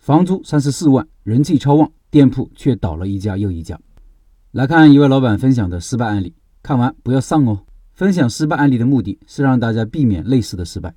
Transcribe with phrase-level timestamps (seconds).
[0.00, 3.78] 房租三十四万，人气超旺，店铺却倒了一家又一家。
[4.52, 7.60] 来看一位老板分享的失败案例，看完不要丧哦。
[7.92, 10.94] 分享失败案例的目的是让大家避免类似的失败。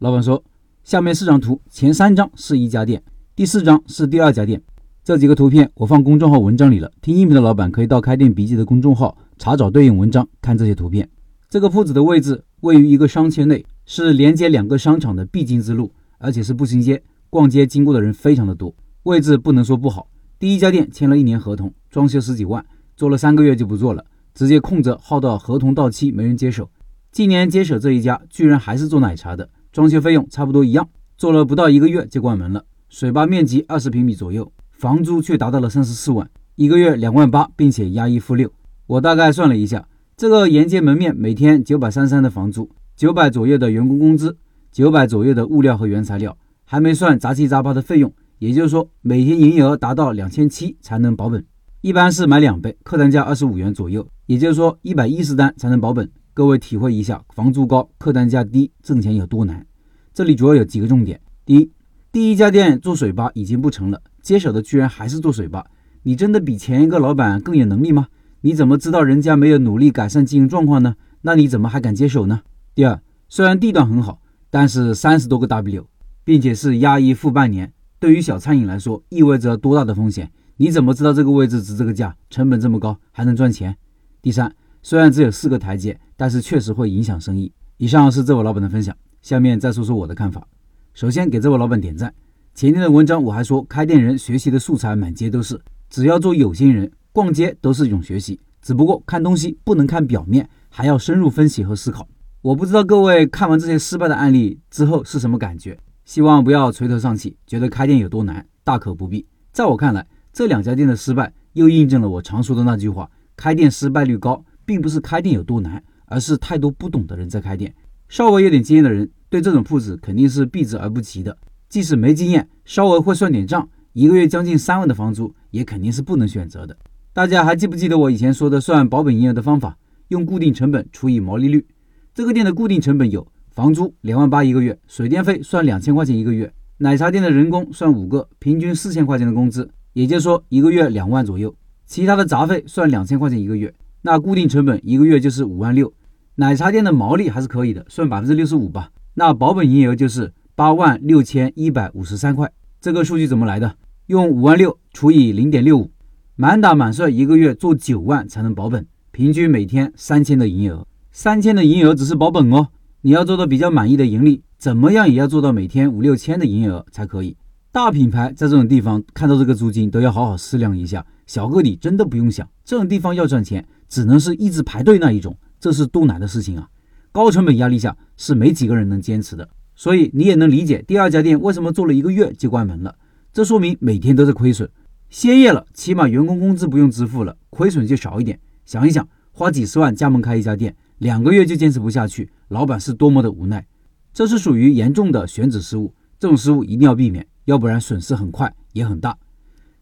[0.00, 0.44] 老板说，
[0.84, 3.02] 下面四张图，前三张是一家店，
[3.34, 4.62] 第四张是第二家店。
[5.02, 11.08] 这几个图片我放公众号文章里了，听音频的老板可以到开店笔记的公众号查找对应文章，看这些图片。
[11.48, 18.74] 这个铺子的位置位于一个商圈内，是连接两个商场的必经之路，而且是步行街，逛街经过的人非常的多。
[19.04, 20.06] 位置不能说不好。
[20.38, 22.62] 第一家店签了一年合同，装修十几万，
[22.94, 24.04] 做了三个月就不做了，
[24.34, 26.70] 直接空着耗到合同到期没人接手。
[27.10, 32.66] 今年接手这一家居然还是做奶茶的，装修费用差不多一样，做了不到一个月就关门了。
[32.90, 34.52] 水吧面积二十平米左右。
[34.72, 38.52] 房租却达到了三十四万，一个月两万八，并且押一付六。
[38.86, 44.36] 我大概算了一下，这个沿街门面每天九百三三的房租，九百左右的员工工资，
[44.70, 46.36] 九百左右的物料和原材料，
[46.72, 48.10] 还没算杂七杂八的费用。
[48.38, 51.44] 也就是说，每天营业额达到两千七才能保本。
[51.82, 56.10] 一般是买两倍，客单价二十五元左右，也就是说一百一十单才能保本。
[56.32, 59.66] 各位体会一下，房租高，客单价低，挣钱有多难。
[60.14, 61.70] 这里主要有几个重点：第一，
[62.10, 64.00] 第一家店做水吧已经不成了。
[64.22, 65.66] 接手的居然还是做水吧？
[66.04, 68.06] 你真的比前一个老板更有能力吗？
[68.40, 70.94] 你怎么知道人家没有努力改善经营状况呢？
[71.20, 72.40] 那你怎么还敢接手呢？
[72.74, 72.98] 第二，
[73.28, 75.86] 虽然地段很好，但是三十多个 W，
[76.24, 80.30] 并且是押一付半年，对于小餐饮来说意味着多大的风险？
[80.56, 83.76] 你怎么知道这个位置值这个价，成本这么高还能赚钱？
[84.20, 87.52] 第三，虽然只有四个台阶，但是确实会影响生意。
[87.78, 90.46] 以上是这位老板的分享，下面再说说我的看法。
[90.94, 92.14] 首先给这位老板点赞。
[92.54, 98.38] 前天的文章我还说，开店人学习的素材满街都是，只要做有心人，逛街都是一种学习。
[98.60, 102.06] 只不过看东西不能看表面，还要深入分析和思考。
[102.42, 109.26] 我不知道各位看完这些失败的案例之后是什么感觉，希望不要垂头丧气，觉得开店有多难，大可不必。
[109.52, 117.74] 在我看来，这两家店的失败又印证了我常说的那句话：开店失败率高，并不是开店有多难，而是太多不懂的人在开店。
[118.08, 121.36] 稍微有点经验的人，对这种铺子肯定是避之而不及的。
[121.68, 126.76] 即使没经验，稍微会算点账，一个月将近三万的房租也肯定是不能选择的。
[127.14, 129.78] 大家还记不记得我以前说的算保本营业的方法？
[130.08, 131.66] 用固定成本除以毛利率。
[132.14, 141.54] 这个店的固定成本有房租两万八一个月，水电费算两千块钱一个月，奶茶店的人工算五个，平均四千块钱的工资，也就是说一个月两万左右。
[141.86, 145.92] 其他的杂费算两千块钱一个月，那固定成本一个月就是五万六。
[146.36, 148.90] 奶茶店的毛利还是可以的，算百分之六十五吧。
[149.14, 150.32] 那保本营业额就是。
[150.54, 153.74] 八万六千一百五十三块，这个数据怎么来的？
[154.08, 155.90] 用五万六除以零点六五，
[156.36, 160.86] 满打满算一个月做九万才能保本，平均每天三千的营业额。
[161.10, 162.68] 三千的营业额只是保本哦，
[163.04, 167.36] 你要做到比较满意的盈利，怎么样也要做到每天五六千的营业额才可以。
[167.72, 176.68] 大品牌在这种地方看到这个租金都要好好思量一下，小个体真的不用想，这种地方要赚钱，只能是一直排队那一种，这是多难的事情啊！
[177.10, 179.48] 高成本压力下是没几个人能坚持的。
[179.74, 182.94] 所以你也能理解第二家店为什么做了一个月就关门了，
[183.32, 184.70] 这说明每天都在亏损。
[185.10, 188.38] 歇业了，起码员工工资不用支付了，亏损就少一点。
[188.64, 193.66] 想一想，花几十万加盟开一家店，两个月就坚持不下去，老板是多么的无奈。
[194.14, 199.18] 这是属于严重的选址失误，这种失误一定要避免，要不然损失很快也很大。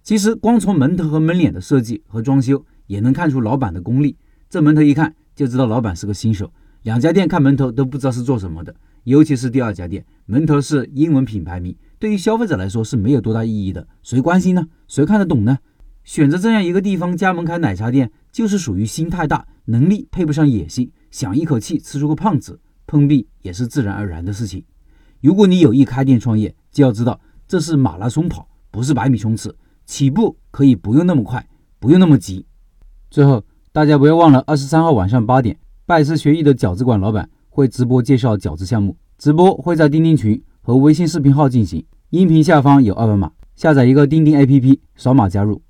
[0.02, 4.16] 其实光从门头和门脸的设计和装修也能看出老板的功力。
[4.48, 6.50] 这门头一看就知道老板是个新手，
[6.84, 8.74] 两家店看门头都不知道是做什么的。
[9.04, 13.86] 尤其是第二家店门头是英文品牌名，对于消费者来说是没有多大意义的。
[14.02, 14.66] 谁关心呢？
[14.88, 15.58] 谁看得懂呢？
[16.10, 24.64] 选择这样一个地方加盟开奶茶店，就是属于心太大，能力配不上野心，想一口气吃出个胖子，碰壁也是自然而然的事情。
[25.20, 29.56] 如果你有意开店创业，就要知道这是马拉松跑，不是百米冲刺，
[29.86, 31.46] 起步可以不用那么快，
[31.78, 32.44] 不用那么急。
[33.08, 35.56] 最后，大家不要忘了二十三号晚上八点，
[35.86, 37.30] 拜师学艺的饺子馆老板。
[37.50, 45.62] 会直播介绍饺子项目，直播会在钉钉群和微信视频号进行，音频下方有二维码，下载一个钉钉 APP，扫码加入。